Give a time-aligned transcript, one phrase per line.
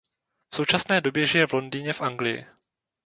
[0.51, 2.45] V současné době žije v Londýně v Anglii.